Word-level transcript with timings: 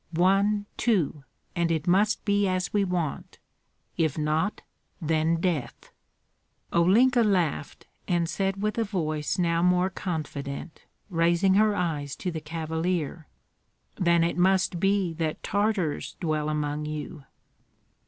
One, 0.13 0.65
two! 0.77 1.25
and 1.55 1.69
it 1.69 1.85
must 1.85 2.25
be 2.25 2.47
as 2.47 2.73
we 2.73 2.83
want; 2.83 3.37
if 3.97 4.17
not, 4.17 4.63
then 4.99 5.39
death." 5.39 5.91
Olenka 6.73 7.21
laughed, 7.23 7.85
and 8.07 8.27
said 8.27 8.63
with 8.63 8.79
a 8.79 8.83
voice 8.83 9.37
now 9.37 9.61
more 9.61 9.91
confident, 9.91 10.85
raising 11.11 11.53
her 11.53 11.75
eyes 11.75 12.15
to 12.15 12.31
the 12.31 12.41
cavalier, 12.41 13.27
"Then 13.95 14.23
it 14.23 14.39
must 14.39 14.79
be 14.79 15.13
that 15.19 15.43
Tartars 15.43 16.15
dwell 16.19 16.49
among 16.49 16.85
you?" 16.85 17.25